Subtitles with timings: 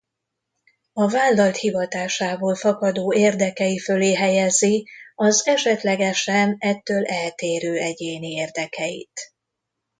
[0.93, 9.33] A vállalt hivatásából fakadó érdekei fölé helyezi az esetlegesen ettől eltérő egyéni érdekeit.